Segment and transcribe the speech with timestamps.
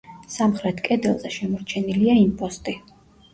[0.35, 2.77] სამხრეთ კედელზე შემორჩენილია იმპოსტი.